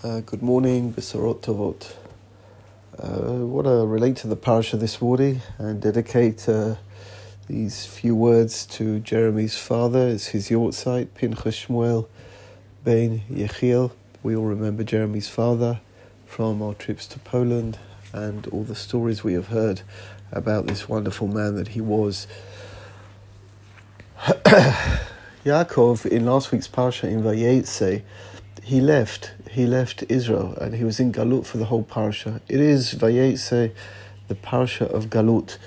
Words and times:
Uh, 0.00 0.20
good 0.20 0.42
morning, 0.42 0.92
Besorot 0.92 1.40
Tovot. 1.40 1.92
Uh, 3.02 3.40
I 3.40 3.42
want 3.42 3.66
to 3.66 3.84
relate 3.84 4.14
to 4.18 4.28
the 4.28 4.36
parasha 4.36 4.76
this 4.76 5.02
morning 5.02 5.42
and 5.58 5.82
dedicate 5.82 6.48
uh, 6.48 6.76
these 7.48 7.84
few 7.84 8.14
words 8.14 8.64
to 8.66 9.00
Jeremy's 9.00 9.58
father. 9.58 10.06
It's 10.06 10.28
his 10.28 10.50
yahrzeit, 10.50 11.14
Pinchas 11.14 11.66
Shmuel 11.66 12.06
Ben 12.84 13.22
Yechiel. 13.28 13.90
We 14.22 14.36
all 14.36 14.44
remember 14.44 14.84
Jeremy's 14.84 15.28
father 15.28 15.80
from 16.26 16.62
our 16.62 16.74
trips 16.74 17.08
to 17.08 17.18
Poland 17.18 17.80
and 18.12 18.46
all 18.52 18.62
the 18.62 18.76
stories 18.76 19.24
we 19.24 19.32
have 19.32 19.48
heard 19.48 19.82
about 20.30 20.68
this 20.68 20.88
wonderful 20.88 21.26
man 21.26 21.56
that 21.56 21.68
he 21.68 21.80
was. 21.80 22.28
Yaakov, 25.44 26.06
in 26.06 26.24
last 26.24 26.52
week's 26.52 26.68
parasha 26.68 27.08
in 27.08 27.24
Vayetze, 27.24 28.04
he 28.62 28.80
left. 28.80 29.32
He 29.50 29.66
left 29.66 30.04
Israel, 30.08 30.54
and 30.60 30.74
he 30.74 30.84
was 30.84 31.00
in 31.00 31.12
Galut 31.12 31.46
for 31.46 31.58
the 31.58 31.66
whole 31.66 31.82
parasha. 31.82 32.40
It 32.48 32.60
is 32.60 32.94
Vayetze, 32.94 33.72
the 34.28 34.34
parasha 34.34 34.86
of 34.86 35.06
Galut. 35.06 35.58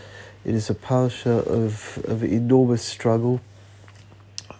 It 0.43 0.55
is 0.55 0.69
a 0.69 0.75
parasha 0.75 1.31
of 1.31 2.03
of 2.07 2.23
enormous 2.23 2.83
struggle, 2.83 3.41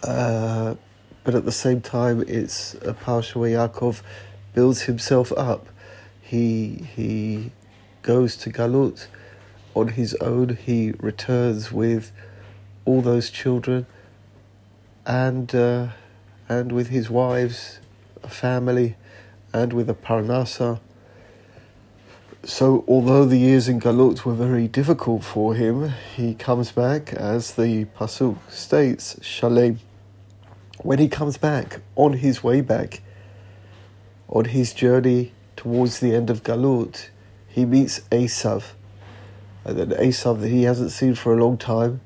uh, 0.03 0.75
but 1.23 1.36
at 1.36 1.45
the 1.45 1.52
same 1.52 1.81
time, 1.81 2.23
it's 2.27 2.75
a 2.86 2.94
parasha 2.94 3.39
where 3.39 3.52
Yaakov 3.52 4.02
builds 4.53 4.84
himself 4.84 5.31
up. 5.34 5.67
He 6.22 6.88
he 6.95 7.52
goes 8.02 8.36
to 8.38 8.50
Galut 8.50 9.08
on 9.73 9.89
his 9.89 10.16
own. 10.16 10.55
He 10.55 10.94
returns 11.00 11.72
with 11.72 12.11
all 12.86 13.02
those 13.02 13.30
children 13.30 13.86
and 15.05 15.53
uh, 15.53 15.88
and 16.50 16.72
with 16.72 16.89
his 16.89 17.09
wives, 17.09 17.80
a 18.23 18.30
family, 18.30 18.95
and 19.53 19.73
with 19.73 19.89
a 19.89 19.93
parnasa. 19.93 20.80
So, 22.44 22.83
although 22.88 23.25
the 23.25 23.38
years 23.38 23.67
in 23.67 23.80
Galut 23.80 24.25
were 24.25 24.33
very 24.33 24.67
difficult 24.67 25.23
for 25.23 25.53
him, 25.53 25.89
he 26.16 26.33
comes 26.33 26.72
back, 26.72 27.13
as 27.13 27.53
the 27.53 27.86
pasuk 27.86 28.38
states, 28.50 29.17
Shalem. 29.22 29.80
When 30.80 30.97
he 30.97 31.08
comes 31.08 31.38
back, 31.38 31.81
on 31.95 32.13
his 32.13 32.44
way 32.44 32.61
back, 32.61 33.02
on 34.28 34.45
his 34.45 34.73
journey 34.73 35.33
towards 35.56 36.00
the 36.00 36.16
end 36.16 36.31
of 36.31 36.41
Galut, 36.41 37.09
he 37.47 37.66
meets 37.66 38.00
Esav, 38.11 38.72
and 39.63 39.78
then 39.78 39.89
Esav 39.89 40.41
that 40.41 40.50
he 40.50 40.63
hasn't 40.63 40.91
seen 40.91 41.13
for 41.13 41.38
a 41.38 41.44
long 41.44 41.58
time 41.58 42.02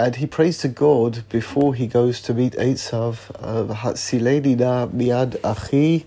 and 0.00 0.16
he 0.16 0.26
prays 0.26 0.56
to 0.56 0.68
God 0.68 1.28
before 1.28 1.74
he 1.74 1.86
goes 1.86 2.22
to 2.22 2.32
meet 2.32 2.54
Esav, 2.54 3.30
Hatsileni 3.68 4.56
na 4.56 4.86
miad 4.86 5.36
achi 5.44 6.06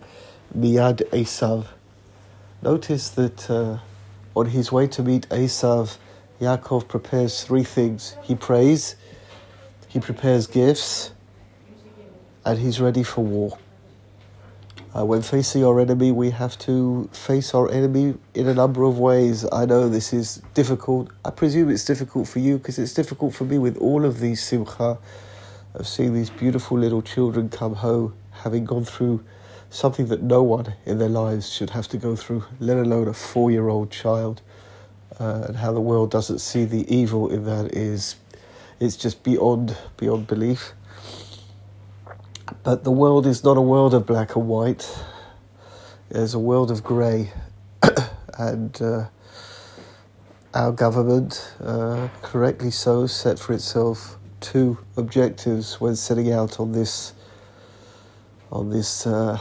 miad 0.58 1.04
Esav. 1.12 1.68
Notice 2.64 3.10
that 3.10 3.48
uh, 3.52 3.78
on 4.36 4.48
his 4.48 4.72
way 4.72 4.88
to 4.88 5.04
meet 5.04 5.30
Esav, 5.30 5.98
Yaakov 6.42 6.88
prepares 6.88 7.44
three 7.44 7.64
things. 7.64 8.18
He 8.24 8.34
prays, 8.34 8.96
he 9.90 10.00
prepares 10.00 10.48
gifts, 10.48 11.12
and 12.44 12.58
he's 12.58 12.82
ready 12.82 13.04
for 13.04 13.24
war. 13.24 13.60
Uh, 14.96 15.04
when 15.04 15.24
facing 15.24 15.66
our 15.66 15.80
enemy, 15.80 16.12
we 16.12 16.30
have 16.30 16.56
to 16.60 17.10
face 17.12 17.56
our 17.56 17.70
enemy 17.72 18.14
in 18.36 18.48
a 18.48 18.54
number 18.54 18.84
of 18.84 19.00
ways. 19.00 19.44
I 19.52 19.66
know 19.66 19.90
this 19.90 20.14
is 20.14 20.42
difficult. 20.54 21.10
I 21.26 21.32
presume 21.32 21.72
it's 21.72 21.86
difficult 21.86 22.28
for 22.28 22.38
you 22.38 22.60
because 22.60 22.78
it's 22.78 22.94
difficult 22.94 23.34
for 23.34 23.46
me 23.46 23.58
with 23.58 23.76
all 23.78 24.06
of 24.06 24.20
these 24.20 24.44
simcha 24.44 25.00
of 25.74 25.88
seeing 25.88 26.14
these 26.14 26.30
beautiful 26.30 26.78
little 26.78 27.02
children 27.02 27.50
come 27.50 27.74
home, 27.74 28.14
having 28.44 28.66
gone 28.66 28.86
through 28.86 29.24
something 29.72 30.06
that 30.08 30.22
no 30.22 30.44
one 30.44 30.76
in 30.86 31.00
their 31.00 31.10
lives 31.10 31.52
should 31.52 31.72
have 31.72 31.88
to 31.88 31.98
go 31.98 32.16
through, 32.16 32.44
let 32.60 32.78
alone 32.78 33.08
a 33.08 33.14
four 33.14 33.50
year 33.50 33.70
old 33.70 33.90
child. 33.90 34.42
Uh, 35.20 35.46
and 35.48 35.58
how 35.58 35.72
the 35.72 35.82
world 35.82 36.12
doesn't 36.12 36.40
see 36.40 36.66
the 36.66 36.92
evil 36.94 37.30
in 37.30 37.46
that 37.46 37.74
is 37.76 38.16
it's 38.80 38.96
just 38.96 39.24
beyond 39.24 39.76
beyond 39.98 40.28
belief. 40.28 40.74
But 42.64 42.86
the 42.86 42.92
world 42.92 43.28
is 43.28 43.44
not 43.44 43.58
a 43.58 43.62
world 43.62 43.94
of 43.94 44.06
black 44.06 44.38
and 44.38 44.48
white. 44.48 44.90
There's 46.08 46.34
a 46.34 46.40
world 46.40 46.72
of 46.72 46.82
grey. 46.82 47.34
and 48.40 48.82
uh, 48.82 49.08
our 50.54 50.72
government, 50.72 51.56
uh, 51.62 52.08
correctly 52.22 52.72
so, 52.72 53.06
set 53.06 53.38
for 53.38 53.52
itself 53.52 54.18
two 54.40 54.78
objectives 54.96 55.82
when 55.82 55.98
setting 55.98 56.32
out 56.32 56.62
on 56.62 56.72
this 56.72 57.14
on 58.50 58.70
this 58.70 59.06
uh, 59.06 59.38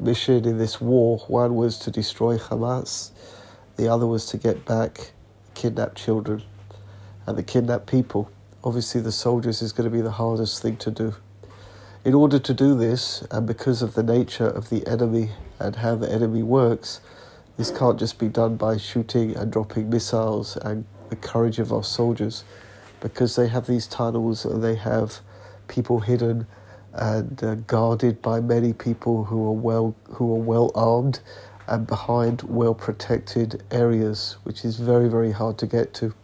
mission 0.00 0.44
in 0.44 0.58
this 0.58 0.80
war. 0.80 1.18
One 1.28 1.54
was 1.54 1.78
to 1.80 1.92
destroy 1.92 2.38
Hamas. 2.38 3.12
The 3.76 3.86
other 3.86 4.06
was 4.08 4.26
to 4.26 4.36
get 4.36 4.64
back 4.64 5.12
kidnapped 5.54 5.96
children 5.96 6.42
and 7.24 7.38
the 7.38 7.44
kidnapped 7.44 7.86
people. 7.86 8.32
Obviously, 8.64 9.00
the 9.00 9.12
soldiers 9.12 9.62
is 9.62 9.72
going 9.72 9.88
to 9.88 9.96
be 9.96 10.02
the 10.02 10.10
hardest 10.10 10.60
thing 10.60 10.76
to 10.78 10.90
do. 10.90 11.14
In 12.08 12.14
order 12.14 12.38
to 12.38 12.54
do 12.54 12.74
this, 12.74 13.20
and 13.30 13.46
because 13.46 13.82
of 13.82 13.92
the 13.92 14.02
nature 14.02 14.46
of 14.46 14.70
the 14.70 14.86
enemy 14.86 15.28
and 15.58 15.76
how 15.76 15.94
the 15.94 16.10
enemy 16.10 16.42
works, 16.42 17.02
this 17.58 17.70
can't 17.70 17.98
just 17.98 18.18
be 18.18 18.28
done 18.28 18.56
by 18.56 18.78
shooting 18.78 19.36
and 19.36 19.52
dropping 19.52 19.90
missiles 19.90 20.56
and 20.56 20.86
the 21.10 21.16
courage 21.16 21.58
of 21.58 21.70
our 21.70 21.84
soldiers, 21.84 22.44
because 23.00 23.36
they 23.36 23.46
have 23.48 23.66
these 23.66 23.86
tunnels 23.86 24.46
and 24.46 24.64
they 24.64 24.76
have 24.76 25.20
people 25.66 26.00
hidden 26.00 26.46
and 26.94 27.44
uh, 27.44 27.56
guarded 27.56 28.22
by 28.22 28.40
many 28.40 28.72
people 28.72 29.24
who 29.24 29.46
are 29.46 29.52
well 29.52 29.94
who 30.12 30.32
are 30.32 30.42
well 30.42 30.72
armed 30.74 31.20
and 31.66 31.86
behind 31.86 32.40
well 32.40 32.72
protected 32.72 33.62
areas, 33.70 34.38
which 34.44 34.64
is 34.64 34.78
very 34.78 35.10
very 35.10 35.32
hard 35.32 35.58
to 35.58 35.66
get 35.66 35.92
to. 35.92 36.14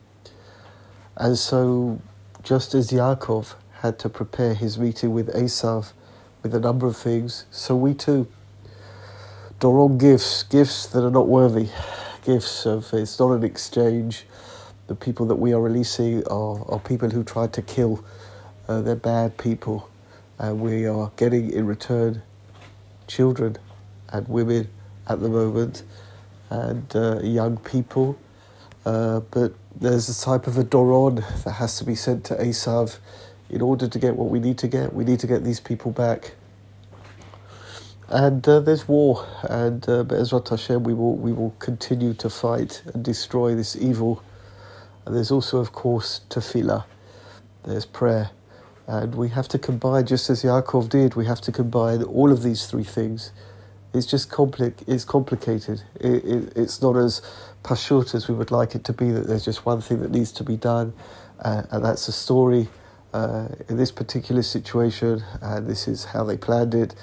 And 1.18 1.36
so, 1.36 2.00
just 2.42 2.72
as 2.72 2.90
Yaakov 2.90 3.56
had 3.84 3.98
to 3.98 4.08
prepare 4.08 4.54
his 4.54 4.78
meeting 4.78 5.12
with 5.12 5.28
Esav 5.34 5.92
with 6.42 6.54
a 6.54 6.58
number 6.58 6.86
of 6.86 6.96
things, 6.96 7.44
so 7.50 7.76
we 7.76 7.92
too. 7.92 8.26
Doron 9.60 9.98
gifts, 9.98 10.42
gifts 10.44 10.86
that 10.86 11.04
are 11.04 11.10
not 11.10 11.28
worthy, 11.28 11.68
gifts 12.24 12.64
of 12.64 12.90
it's 12.94 13.18
not 13.18 13.32
an 13.32 13.44
exchange. 13.44 14.24
The 14.86 14.94
people 14.94 15.26
that 15.26 15.34
we 15.34 15.52
are 15.52 15.60
releasing 15.60 16.26
are, 16.28 16.64
are 16.72 16.78
people 16.78 17.10
who 17.10 17.22
tried 17.22 17.52
to 17.52 17.60
kill. 17.62 18.02
Uh, 18.68 18.80
they're 18.80 18.96
bad 18.96 19.36
people, 19.36 19.90
and 20.38 20.60
we 20.60 20.86
are 20.86 21.12
getting 21.16 21.52
in 21.52 21.66
return 21.66 22.22
children 23.06 23.58
and 24.08 24.26
women 24.28 24.66
at 25.08 25.20
the 25.20 25.28
moment, 25.28 25.82
and 26.48 26.90
uh, 26.96 27.20
young 27.20 27.58
people. 27.58 28.18
Uh, 28.86 29.20
but 29.30 29.52
there's 29.76 30.08
a 30.08 30.24
type 30.24 30.46
of 30.46 30.56
a 30.56 30.64
doron 30.64 31.16
that 31.44 31.52
has 31.52 31.76
to 31.76 31.84
be 31.84 31.94
sent 31.94 32.24
to 32.24 32.34
Esav 32.36 32.96
in 33.50 33.60
order 33.60 33.88
to 33.88 33.98
get 33.98 34.16
what 34.16 34.30
we 34.30 34.40
need 34.40 34.58
to 34.58 34.68
get. 34.68 34.92
We 34.92 35.04
need 35.04 35.20
to 35.20 35.26
get 35.26 35.44
these 35.44 35.60
people 35.60 35.92
back. 35.92 36.34
And 38.08 38.46
uh, 38.46 38.60
there's 38.60 38.86
war, 38.86 39.26
and 39.42 39.88
uh, 39.88 40.04
Be'ezrat 40.04 40.48
Hashem, 40.48 40.84
we 40.84 40.92
will, 40.92 41.16
we 41.16 41.32
will 41.32 41.54
continue 41.58 42.12
to 42.14 42.28
fight 42.28 42.82
and 42.92 43.02
destroy 43.02 43.54
this 43.54 43.76
evil. 43.76 44.22
And 45.06 45.16
there's 45.16 45.30
also, 45.30 45.58
of 45.58 45.72
course, 45.72 46.20
tefillah, 46.28 46.84
there's 47.64 47.86
prayer. 47.86 48.30
And 48.86 49.14
we 49.14 49.30
have 49.30 49.48
to 49.48 49.58
combine, 49.58 50.06
just 50.06 50.28
as 50.28 50.42
Yaakov 50.42 50.90
did, 50.90 51.14
we 51.14 51.24
have 51.24 51.40
to 51.42 51.52
combine 51.52 52.02
all 52.02 52.30
of 52.30 52.42
these 52.42 52.66
three 52.66 52.84
things. 52.84 53.32
It's 53.94 54.06
just 54.06 54.28
compli- 54.28 54.74
it's 54.86 55.04
complicated. 55.04 55.82
It, 55.98 56.24
it, 56.24 56.52
it's 56.56 56.82
not 56.82 56.96
as 56.96 57.22
pashut 57.62 58.14
as 58.14 58.28
we 58.28 58.34
would 58.34 58.50
like 58.50 58.74
it 58.74 58.84
to 58.84 58.92
be, 58.92 59.10
that 59.12 59.26
there's 59.26 59.44
just 59.46 59.64
one 59.64 59.80
thing 59.80 60.00
that 60.00 60.10
needs 60.10 60.32
to 60.32 60.44
be 60.44 60.56
done, 60.56 60.92
uh, 61.40 61.62
and 61.70 61.82
that's 61.82 62.06
a 62.08 62.12
story 62.12 62.68
uh, 63.14 63.46
in 63.68 63.76
this 63.76 63.92
particular 63.92 64.42
situation, 64.42 65.22
and 65.40 65.68
this 65.68 65.86
is 65.86 66.06
how 66.06 66.24
they 66.24 66.36
planned 66.36 66.74
it. 66.74 66.94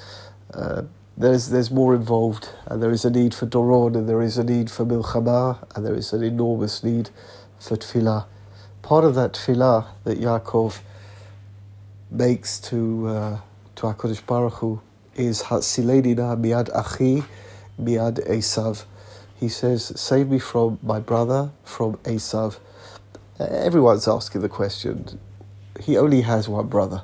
Uh, 0.54 0.84
there's 1.18 1.50
there's 1.50 1.72
more 1.72 1.96
involved, 1.96 2.50
and 2.66 2.84
there 2.84 2.92
is 2.92 3.06
a 3.06 3.10
need 3.10 3.34
for 3.34 3.46
doron, 3.46 3.96
and 3.96 4.10
there 4.10 4.22
is 4.22 4.38
a 4.38 4.44
need 4.44 4.70
for 4.70 4.86
milchama, 4.86 5.66
and 5.74 5.86
there 5.86 5.96
is 5.96 6.12
an 6.12 6.22
enormous 6.22 6.84
need 6.84 7.10
for 7.60 7.78
tefillah. 7.78 8.26
Part 8.82 9.06
of 9.06 9.16
that 9.16 9.34
tefillah 9.34 9.88
that 10.04 10.20
Yaakov 10.20 10.82
makes 12.10 12.60
to 12.60 13.08
uh, 13.08 13.40
to 13.76 13.84
Hakadosh 13.84 14.26
Baruch 14.26 14.56
Hu 14.56 14.82
is 15.16 15.44
Hatziledina 15.44 16.36
miad 16.38 16.70
achi 16.76 17.24
miad 17.82 18.28
Esav. 18.28 18.84
He 19.40 19.48
says, 19.48 19.94
"Save 19.96 20.30
me 20.30 20.40
from 20.40 20.78
my 20.84 21.00
brother, 21.00 21.52
from 21.64 21.96
Esav." 22.04 22.60
Everyone's 23.40 24.08
asking 24.10 24.42
the 24.42 24.50
question: 24.50 25.20
he 25.80 25.98
only 25.98 26.22
has 26.22 26.50
one 26.50 26.68
brother, 26.68 27.04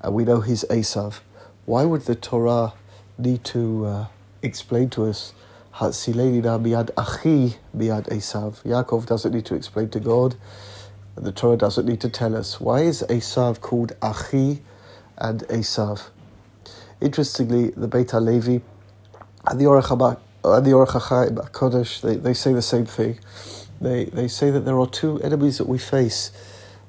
and 0.00 0.14
we 0.14 0.24
know 0.24 0.40
he's 0.40 0.64
Esav. 0.64 1.20
Why 1.64 1.84
would 1.84 2.02
the 2.02 2.14
Torah 2.14 2.74
need 3.16 3.44
to 3.44 3.86
uh, 3.86 4.06
explain 4.42 4.90
to 4.90 5.06
us 5.06 5.32
Hatzileina 5.74 6.60
miad 6.60 6.90
achi 6.96 7.56
miad 7.76 8.08
Esav? 8.08 8.62
Yaakov 8.62 9.06
doesn't 9.06 9.32
need 9.32 9.46
to 9.46 9.54
explain 9.54 9.88
to 9.90 10.00
God, 10.00 10.36
and 11.16 11.24
the 11.24 11.32
Torah 11.32 11.56
doesn't 11.56 11.86
need 11.86 12.00
to 12.02 12.08
tell 12.08 12.36
us. 12.36 12.60
Why 12.60 12.80
is 12.80 13.02
Esav 13.08 13.60
called 13.60 13.92
Achi 14.02 14.62
and 15.16 15.40
Esav? 15.42 16.08
Interestingly, 17.00 17.70
the 17.70 17.88
Beit 17.88 18.08
HaLevi 18.08 18.62
and 19.46 19.60
the 19.60 19.64
Orach 19.64 19.90
and 20.44 20.66
the 20.66 20.70
Orach 20.70 21.50
Kodesh, 21.52 22.00
they, 22.00 22.16
they 22.16 22.34
say 22.34 22.52
the 22.52 22.62
same 22.62 22.86
thing. 22.86 23.18
They, 23.80 24.04
they 24.04 24.28
say 24.28 24.50
that 24.50 24.60
there 24.60 24.78
are 24.78 24.86
two 24.86 25.20
enemies 25.20 25.58
that 25.58 25.68
we 25.68 25.78
face. 25.78 26.30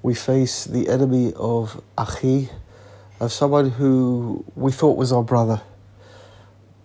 We 0.05 0.13
face 0.13 0.65
the 0.65 0.87
enemy 0.87 1.33
of 1.35 1.81
Achi, 1.97 2.49
of 3.19 3.31
someone 3.31 3.71
who 3.71 4.45
we 4.55 4.71
thought 4.71 4.97
was 4.97 5.11
our 5.11 5.23
brother, 5.23 5.63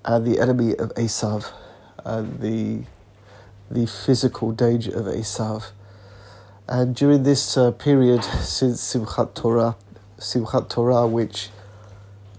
and 0.07 0.27
the 0.27 0.41
enemy 0.41 0.75
of 0.75 0.89
Esav, 0.95 1.53
and 2.03 2.41
the, 2.41 2.85
the 3.71 3.87
physical 3.87 4.53
danger 4.53 4.99
of 4.99 5.05
Esav. 5.05 5.73
And 6.67 6.97
during 6.97 7.25
this 7.25 7.59
uh, 7.59 7.73
period 7.73 8.25
since 8.25 8.81
Simchat 8.95 9.35
Torah, 9.35 9.77
Simchat 10.17 10.71
Torah, 10.71 11.07
which 11.07 11.51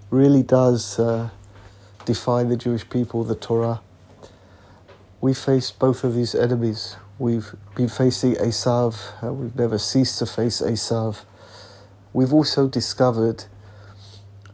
really 0.09 0.41
does 0.41 0.97
uh, 0.97 1.29
define 2.05 2.49
the 2.49 2.57
Jewish 2.57 2.89
people, 2.89 3.23
the 3.23 3.35
Torah, 3.35 3.81
we 5.21 5.35
face 5.35 5.69
both 5.69 6.03
of 6.03 6.15
these 6.15 6.33
enemies. 6.33 6.95
We've 7.21 7.53
been 7.75 7.88
facing 7.88 8.33
Esav, 8.33 8.97
and 9.21 9.38
we've 9.38 9.56
never 9.56 9.77
ceased 9.77 10.18
to 10.18 10.25
face 10.25 10.59
Esav. 10.59 11.23
We've 12.13 12.33
also 12.33 12.68
discovered 12.68 13.45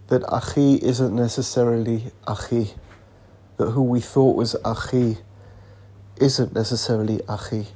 that 0.10 0.22
Achi 0.30 0.74
isn't 0.84 1.16
necessarily 1.16 2.12
Achi, 2.28 2.74
that 3.56 3.72
who 3.72 3.84
we 3.84 4.02
thought 4.02 4.36
was 4.36 4.54
Achi 4.66 5.20
isn't 6.18 6.54
necessarily 6.54 7.22
Achi. 7.30 7.68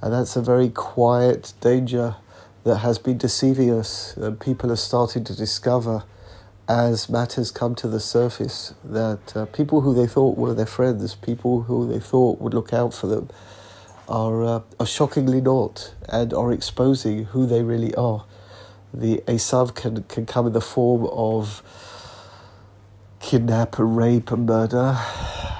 And 0.00 0.12
that's 0.12 0.36
a 0.36 0.42
very 0.42 0.68
quiet 0.68 1.52
danger 1.60 2.14
that 2.62 2.76
has 2.76 3.00
been 3.00 3.18
deceiving 3.18 3.72
us, 3.72 4.16
and 4.16 4.38
people 4.38 4.70
are 4.70 4.76
starting 4.76 5.24
to 5.24 5.34
discover 5.34 6.04
as 6.68 7.08
matters 7.08 7.50
come 7.50 7.74
to 7.74 7.88
the 7.88 7.98
surface 7.98 8.74
that 8.84 9.36
uh, 9.36 9.46
people 9.46 9.80
who 9.80 9.92
they 9.92 10.06
thought 10.06 10.38
were 10.38 10.54
their 10.54 10.66
friends, 10.66 11.16
people 11.16 11.62
who 11.62 11.92
they 11.92 11.98
thought 11.98 12.40
would 12.40 12.54
look 12.54 12.72
out 12.72 12.94
for 12.94 13.08
them, 13.08 13.28
are, 14.10 14.44
uh, 14.44 14.60
are 14.78 14.86
shockingly 14.86 15.40
not 15.40 15.94
and 16.08 16.34
are 16.34 16.52
exposing 16.52 17.24
who 17.26 17.46
they 17.46 17.62
really 17.62 17.94
are. 17.94 18.26
The 18.92 19.22
Esav 19.26 19.74
can, 19.74 20.02
can 20.04 20.26
come 20.26 20.48
in 20.48 20.52
the 20.52 20.60
form 20.60 21.06
of 21.12 21.62
kidnap, 23.20 23.76
rape, 23.78 24.30
and 24.32 24.46
murder. 24.46 24.98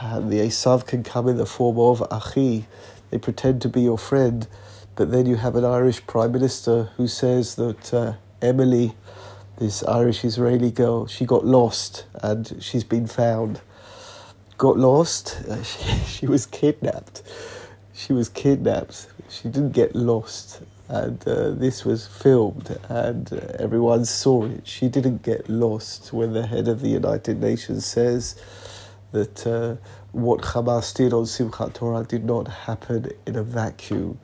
And 0.02 0.30
the 0.30 0.40
Esav 0.40 0.86
can 0.86 1.02
come 1.02 1.28
in 1.28 1.36
the 1.36 1.46
form 1.46 1.78
of 1.78 2.02
Achi. 2.10 2.66
They 3.10 3.18
pretend 3.18 3.62
to 3.62 3.68
be 3.68 3.82
your 3.82 3.98
friend, 3.98 4.46
but 4.96 5.10
then 5.10 5.26
you 5.26 5.36
have 5.36 5.56
an 5.56 5.64
Irish 5.64 6.04
Prime 6.06 6.32
Minister 6.32 6.90
who 6.96 7.06
says 7.06 7.54
that 7.54 7.94
uh, 7.94 8.14
Emily 8.42 8.94
this 9.60 9.82
Irish 9.84 10.24
Israeli 10.24 10.70
girl. 10.70 11.06
She 11.06 11.26
got 11.26 11.44
lost 11.44 12.06
and 12.14 12.56
she's 12.60 12.82
been 12.82 13.06
found. 13.06 13.60
Got 14.56 14.78
lost? 14.78 15.38
Uh, 15.48 15.62
she, 15.62 15.98
she 16.06 16.26
was 16.26 16.46
kidnapped. 16.46 17.22
She 17.94 18.12
was 18.12 18.28
kidnapped. 18.28 19.08
She 19.28 19.48
didn't 19.48 19.72
get 19.72 19.94
lost. 19.94 20.62
And 20.88 21.22
uh, 21.28 21.50
this 21.50 21.84
was 21.84 22.08
filmed 22.08 22.76
and 22.88 23.32
uh, 23.32 23.36
everyone 23.60 24.04
saw 24.04 24.46
it. 24.46 24.66
She 24.66 24.88
didn't 24.88 25.22
get 25.22 25.48
lost 25.48 26.12
when 26.12 26.32
the 26.32 26.44
head 26.44 26.66
of 26.66 26.80
the 26.80 26.88
United 26.88 27.40
Nations 27.40 27.86
says 27.86 28.34
that 29.12 29.46
uh, 29.46 29.76
what 30.10 30.40
Hamas 30.40 30.92
did 30.92 31.12
on 31.12 31.26
Simchat 31.26 31.74
Torah 31.74 32.04
did 32.04 32.24
not 32.24 32.48
happen 32.48 33.08
in 33.24 33.36
a 33.36 33.44
vacuum. 33.44 34.18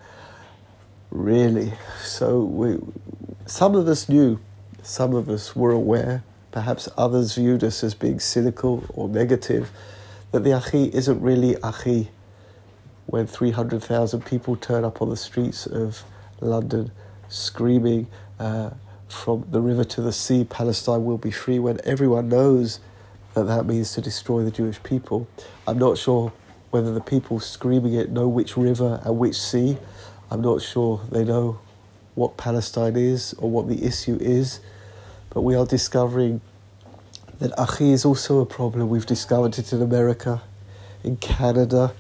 Really. 1.13 1.73
So 2.03 2.43
we, 2.43 2.79
some 3.47 3.77
of 3.77 3.87
us 3.87 4.09
knew 4.09 4.41
some 4.87 5.15
of 5.15 5.29
us 5.29 5.57
were 5.57 5.73
aware, 5.73 6.23
perhaps 6.53 6.89
others 6.97 7.35
viewed 7.35 7.65
us 7.65 7.83
as 7.83 7.95
being 7.95 8.21
cynical 8.21 8.85
or 8.95 9.09
negative, 9.09 9.71
that 10.31 10.45
the 10.45 10.53
Achi 10.53 10.95
isn't 10.95 11.21
really 11.21 11.57
Achi 11.63 12.11
when 13.07 13.27
300,000 13.27 14.25
people 14.25 14.57
turn 14.57 14.85
up 14.85 15.01
on 15.01 15.11
the 15.11 15.17
streets 15.17 15.67
of 15.67 16.03
London 16.41 16.91
screaming 17.29 18.07
uh, 18.39 18.71
from 19.09 19.47
the 19.51 19.61
river 19.61 19.85
to 19.85 20.01
the 20.01 20.13
sea, 20.13 20.45
Palestine 20.45 21.05
will 21.05 21.19
be 21.19 21.31
free, 21.31 21.59
when 21.59 21.81
everyone 21.85 22.29
knows 22.29 22.81
that 23.35 23.45
that 23.45 23.67
means 23.67 23.93
to 23.93 24.01
destroy 24.01 24.43
the 24.43 24.51
Jewish 24.51 24.83
people. 24.83 25.29
I'm 25.67 25.79
not 25.79 25.99
sure 25.99 26.33
whether 26.71 26.93
the 26.93 27.01
people 27.01 27.39
screaming 27.39 27.95
it 27.95 28.11
know 28.11 28.29
which 28.29 28.57
river 28.57 29.01
and 29.05 29.19
which 29.19 29.37
sea. 29.37 29.79
I'm 30.31 30.41
not 30.41 30.63
sure 30.63 31.01
they 31.11 31.25
know 31.25 31.59
what 32.15 32.37
Palestine 32.37 32.97
is 32.97 33.35
or 33.35 33.51
what 33.51 33.69
the 33.69 33.85
issue 33.85 34.19
is. 34.21 34.61
But 35.31 35.43
we 35.43 35.55
are 35.55 35.67
discovering 35.67 36.41
that 37.39 37.53
Achi 37.59 37.93
is 37.93 38.05
also 38.05 38.41
a 38.41 38.47
problem. 38.47 38.89
We've 38.89 39.07
discovered 39.07 39.59
it 39.59 39.73
in 39.73 39.83
America, 39.83 40.43
in 41.05 41.17
Canada. 41.19 41.93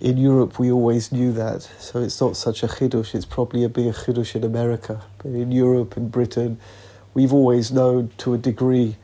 In 0.00 0.18
Europe, 0.18 0.58
we 0.58 0.70
always 0.70 1.10
knew 1.10 1.32
that, 1.32 1.62
so 1.78 2.02
it's 2.02 2.20
not 2.20 2.36
such 2.36 2.62
a 2.62 2.66
chidush. 2.66 3.14
It's 3.14 3.24
probably 3.24 3.64
a 3.64 3.68
bigger 3.68 3.92
chidush 3.92 4.34
in 4.34 4.44
America. 4.44 5.02
But 5.18 5.28
in 5.28 5.50
Europe 5.50 5.96
and 5.96 6.12
Britain, 6.12 6.58
we've 7.14 7.32
always 7.32 7.72
known 7.72 8.10
to 8.18 8.34
a 8.34 8.38
degree 8.38 8.96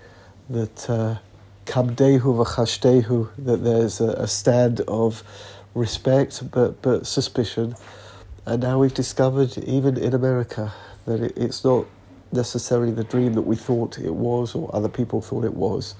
that 0.51 0.91
uh, 0.91 1.17
kamdehu 1.65 3.31
that 3.39 3.65
there's 3.65 4.01
a, 4.01 4.09
a 4.09 4.27
stand 4.27 4.83
of 4.83 5.23
respect 5.75 6.51
but, 6.51 6.83
but 6.83 7.07
suspicion. 7.07 7.75
And 8.45 8.63
now 8.63 8.79
we've 8.79 8.93
discovered, 8.93 9.57
even 9.59 9.97
in 9.97 10.13
America, 10.13 10.75
that 11.07 11.23
it, 11.23 11.33
it's 11.37 11.65
not 11.65 11.87
necessarily 12.33 12.93
the 12.93 13.05
dream 13.05 13.33
that 13.35 13.43
we 13.43 13.57
thought 13.57 13.99
it 13.99 14.15
was 14.15 14.55
or 14.55 14.69
other 14.75 14.89
people 14.89 15.23
thought 15.23 15.45
it 15.45 15.55
was. 15.55 15.95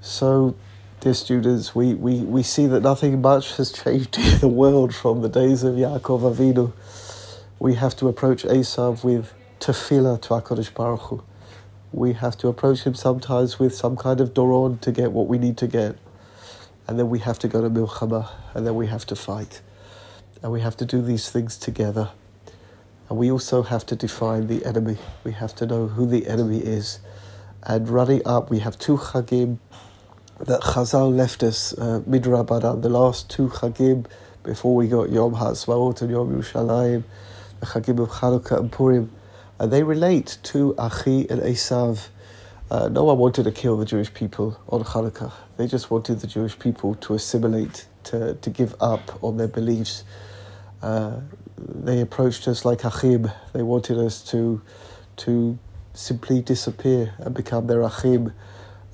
So, 0.00 0.56
dear 1.00 1.14
students, 1.14 1.74
we, 1.74 1.94
we, 1.94 2.18
we 2.20 2.42
see 2.42 2.66
that 2.66 2.82
nothing 2.82 3.22
much 3.22 3.56
has 3.56 3.72
changed 3.84 4.18
in 4.18 4.38
the 4.38 4.48
world 4.48 4.94
from 4.94 5.22
the 5.22 5.30
days 5.30 5.62
of 5.62 5.74
Yaakov 5.74 6.34
Avinu. 6.34 6.72
We 7.58 7.76
have 7.76 7.96
to 7.96 8.08
approach 8.08 8.42
Esav 8.42 9.02
with 9.02 9.32
tefillah 9.60 10.20
to 10.20 10.28
HaKadosh 10.28 10.74
Baruch 10.74 11.00
Hu. 11.00 11.22
We 11.90 12.12
have 12.12 12.36
to 12.38 12.48
approach 12.48 12.82
him 12.82 12.94
sometimes 12.94 13.58
with 13.58 13.74
some 13.74 13.96
kind 13.96 14.20
of 14.20 14.34
doron 14.34 14.78
to 14.82 14.92
get 14.92 15.10
what 15.12 15.26
we 15.26 15.38
need 15.38 15.56
to 15.58 15.66
get. 15.66 15.96
And 16.86 16.98
then 16.98 17.08
we 17.08 17.20
have 17.20 17.38
to 17.38 17.48
go 17.48 17.62
to 17.62 17.70
Milchama, 17.70 18.30
and 18.52 18.66
then 18.66 18.74
we 18.74 18.88
have 18.88 19.06
to 19.06 19.16
fight. 19.16 19.62
And 20.42 20.52
we 20.52 20.60
have 20.60 20.76
to 20.76 20.84
do 20.84 21.00
these 21.00 21.30
things 21.30 21.56
together. 21.56 22.10
And 23.08 23.18
we 23.18 23.30
also 23.30 23.62
have 23.62 23.86
to 23.86 23.96
define 23.96 24.48
the 24.48 24.66
enemy. 24.66 24.98
We 25.24 25.32
have 25.32 25.54
to 25.56 25.66
know 25.66 25.86
who 25.86 26.04
the 26.04 26.26
enemy 26.26 26.58
is. 26.58 26.98
And 27.62 27.88
running 27.88 28.20
up, 28.26 28.50
we 28.50 28.58
have 28.58 28.78
two 28.78 28.98
Chagim 28.98 29.58
that 30.46 30.62
Chazal 30.62 31.14
left 31.14 31.42
us, 31.42 31.72
uh, 31.74 32.00
Midrabanan, 32.08 32.82
the 32.82 32.88
last 32.88 33.28
two 33.28 33.48
Chagim 33.48 34.06
before 34.42 34.74
we 34.74 34.88
got 34.88 35.10
Yom 35.10 35.34
HaAtzmaut 35.34 36.00
and 36.00 36.10
Yom 36.10 36.34
Yerushalayim, 36.34 37.04
the 37.60 37.66
Chagim 37.66 38.02
of 38.02 38.08
Chanukah 38.08 38.58
and 38.58 38.72
Purim. 38.72 39.12
And 39.58 39.70
they 39.70 39.82
relate 39.82 40.38
to 40.44 40.74
Achi 40.78 41.28
and 41.28 41.40
Esav. 41.42 42.08
Uh, 42.70 42.88
no 42.88 43.04
one 43.04 43.18
wanted 43.18 43.42
to 43.44 43.52
kill 43.52 43.76
the 43.76 43.84
Jewish 43.84 44.12
people 44.14 44.58
on 44.68 44.82
Chanukah. 44.82 45.32
They 45.58 45.66
just 45.66 45.90
wanted 45.90 46.20
the 46.20 46.26
Jewish 46.26 46.58
people 46.58 46.94
to 46.96 47.14
assimilate, 47.14 47.86
to, 48.04 48.34
to 48.34 48.50
give 48.50 48.74
up 48.80 49.22
on 49.22 49.36
their 49.36 49.48
beliefs. 49.48 50.04
Uh, 50.80 51.20
they 51.58 52.00
approached 52.00 52.48
us 52.48 52.64
like 52.64 52.84
Achim. 52.84 53.30
They 53.52 53.62
wanted 53.62 53.98
us 53.98 54.22
to 54.30 54.62
to 55.16 55.58
simply 55.92 56.40
disappear 56.40 57.12
and 57.18 57.34
become 57.34 57.66
their 57.66 57.82
Achim. 57.82 58.32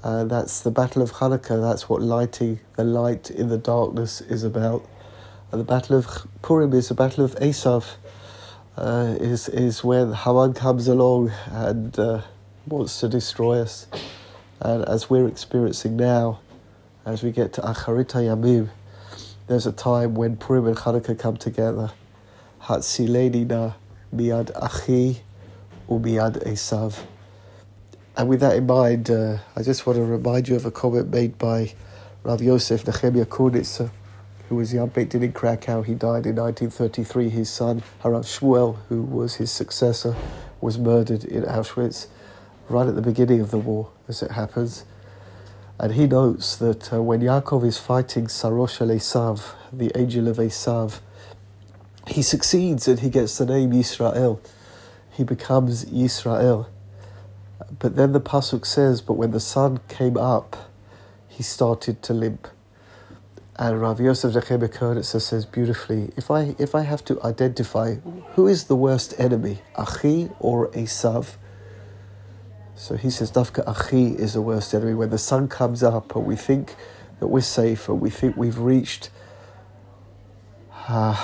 Uh, 0.03 0.25
that's 0.25 0.61
the 0.61 0.71
Battle 0.71 1.03
of 1.03 1.13
Hanukkah. 1.13 1.61
That's 1.61 1.89
what 1.89 2.03
lighting 2.03 2.61
the 2.77 2.85
light 2.85 3.31
in 3.31 3.49
the 3.49 3.59
darkness 3.59 4.21
is 4.21 4.45
about. 4.45 4.87
The 5.51 5.65
Battle 5.65 5.97
of 5.97 6.27
Purim 6.43 6.73
is 6.75 6.89
the 6.89 6.95
Battle 6.95 7.25
of 7.25 7.35
Esav. 7.37 7.95
Uh, 8.77 9.17
is 9.19 9.49
is 9.49 9.83
when 9.83 10.13
Haman 10.13 10.53
comes 10.53 10.87
along 10.87 11.33
and 11.51 11.99
uh, 11.99 12.21
wants 12.67 13.01
to 13.01 13.09
destroy 13.09 13.61
us. 13.61 13.87
And 14.61 14.85
as 14.85 15.09
we're 15.09 15.27
experiencing 15.27 15.97
now, 15.97 16.41
as 17.07 17.23
we 17.23 17.31
get 17.31 17.55
to 17.55 17.63
Acharit 17.63 18.13
Yamim, 18.13 18.69
there's 19.47 19.67
a 19.67 19.73
time 19.73 20.15
when 20.15 20.37
Purim 20.37 20.67
and 20.67 20.77
Hanukkah 20.77 21.19
come 21.19 21.37
together. 21.37 21.93
Hatzilenina 22.63 23.75
miad 24.15 24.51
achi 24.61 25.23
umiad 25.89 26.45
esav. 26.47 26.99
And 28.17 28.31
with 28.31 28.41
that 28.41 28.57
in 28.57 28.67
mind, 28.67 29.11
uh, 29.11 29.39
I 29.55 29.63
just 29.63 29.87
want 29.87 29.99
to 29.99 30.05
remind 30.05 30.49
you 30.49 30.57
of 30.57 30.65
a 30.65 30.71
comment 30.71 31.11
made 31.11 31.37
by 31.37 31.75
Rav 32.23 32.41
Yosef 32.41 32.87
Nehemiah 32.87 33.27
Kornitzer, 33.27 33.91
who 34.49 34.57
was 34.57 34.73
the 34.73 34.87
Din 34.87 35.23
in 35.23 35.33
Krakow. 35.33 35.83
He 35.83 35.93
died 35.93 36.25
in 36.25 36.37
1933. 36.37 37.29
His 37.29 37.51
son, 37.51 37.83
Harav 38.03 38.25
Shmuel, 38.25 38.79
who 38.89 39.03
was 39.03 39.35
his 39.35 39.53
successor, 39.53 40.17
was 40.63 40.79
murdered 40.79 41.25
in 41.25 41.43
Auschwitz 41.43 42.07
right 42.71 42.89
at 42.89 42.95
the 42.95 43.03
beginning 43.03 43.41
of 43.41 43.51
the 43.51 43.59
war, 43.59 43.91
as 44.09 44.23
it 44.23 44.31
happens. 44.31 44.87
And 45.79 45.93
he 45.93 46.07
notes 46.07 46.57
that 46.57 46.91
uh, 46.95 47.03
when 47.03 47.21
Yaakov 47.21 47.67
is 47.67 47.77
fighting 47.77 48.29
Saro 48.29 48.67
shel 48.67 48.89
Esav, 48.89 49.53
the 49.71 49.93
angel 49.95 50.27
of 50.29 50.39
Esav, 50.39 51.01
he 52.07 52.23
succeeds 52.23 52.89
and 52.89 53.01
he 53.01 53.11
gets 53.11 53.37
the 53.37 53.45
name 53.45 53.73
Yisrael. 53.73 54.41
He 55.11 55.23
becomes 55.23 55.85
Yisrael. 55.85 56.67
But 57.79 57.97
then 57.97 58.13
the 58.13 58.21
Pasuk 58.21 58.67
says, 58.67 59.01
but 59.01 59.15
when 59.15 59.31
the 59.31 59.41
sun 59.41 59.81
came 59.89 60.17
up, 60.17 60.71
he 61.29 61.43
started 61.43 62.03
to 62.03 62.15
limp. 62.15 62.49
And 63.59 63.81
Rav 63.81 64.01
Yosef 64.01 64.35
Nechemia 64.35 64.69
Kornitzer 64.69 65.21
says 65.21 65.47
beautifully, 65.47 66.11
if 66.17 66.31
I, 66.31 66.55
if 66.59 66.75
I 66.75 66.83
have 66.83 67.05
to 67.07 67.23
identify 67.23 67.95
who 68.35 68.47
is 68.47 68.65
the 68.65 68.77
worst 68.77 69.15
enemy, 69.19 69.61
Achi 69.77 70.29
or 70.41 70.69
Esav, 70.73 71.37
so 72.75 72.97
he 72.97 73.09
says 73.09 73.33
Dafka 73.33 73.65
Achi 73.67 74.09
is 74.09 74.35
the 74.35 74.43
worst 74.43 74.75
enemy. 74.75 74.93
When 74.93 75.09
the 75.09 75.19
sun 75.19 75.49
comes 75.49 75.83
up 75.83 76.15
and 76.15 76.27
we 76.27 76.37
think 76.37 76.75
that 77.21 77.29
we're 77.29 77.41
safe 77.41 77.89
and 77.89 78.01
we 78.03 78.11
think 78.11 78.37
we've 78.37 78.59
reached 78.59 79.09
uh, 80.87 81.15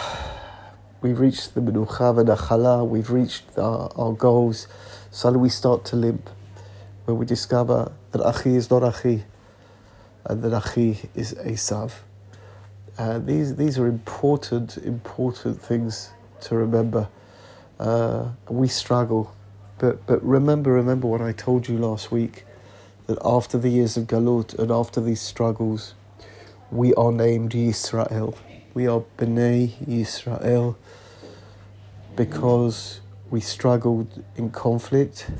we've 1.03 1.19
reached 1.19 1.55
the 1.55 1.61
Menucha 1.61 2.19
and 2.19 2.29
Achala, 2.29 2.87
we've 2.87 3.11
reached 3.11 3.59
our, 3.59 3.91
our 3.97 4.13
goals, 4.13 4.69
suddenly 5.11 5.43
we 5.43 5.49
start 5.49 5.85
to 5.87 5.97
limp 5.97 6.31
when 7.05 7.19
we 7.19 7.27
discover 7.27 7.93
that 8.13 8.25
Achi 8.25 8.55
is 8.55 8.71
not 8.71 8.83
Achi 8.85 9.25
and 10.25 10.43
that 10.43 10.53
Achi 10.53 11.11
is 11.15 11.35
Esav. 11.35 11.93
Uh, 12.97 13.19
these, 13.19 13.57
these 13.57 13.79
are 13.79 13.87
important, 13.87 14.77
important 14.79 15.61
things 15.61 16.11
to 16.41 16.55
remember. 16.55 17.09
Uh, 17.81 18.29
we 18.49 18.69
struggle, 18.69 19.35
but, 19.79 20.07
but 20.07 20.23
remember, 20.25 20.73
remember 20.73 21.09
what 21.09 21.21
I 21.21 21.33
told 21.33 21.69
you 21.69 21.79
last 21.79 22.13
week 22.13 22.45
that 23.09 23.19
after 23.25 23.59
the 23.59 23.69
years 23.69 23.97
of 23.97 24.07
Galut 24.07 24.57
and 24.57 24.71
after 24.71 25.01
these 25.01 25.21
struggles, 25.21 25.95
we 26.71 26.95
are 26.95 27.11
named 27.11 27.51
Yisrael. 27.51 28.37
We 28.75 28.87
are 28.87 29.03
Bnei 29.19 29.73
Yisrael 29.87 30.77
because 32.17 33.03
we 33.31 33.41
struggled 33.41 34.25
in 34.35 34.49
conflict 34.49 35.31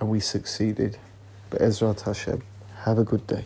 and 0.00 0.08
we 0.08 0.18
succeeded. 0.18 0.98
Be'ezrat 1.50 2.00
Hashem, 2.00 2.42
have 2.82 2.98
a 2.98 3.04
good 3.04 3.24
day. 3.28 3.44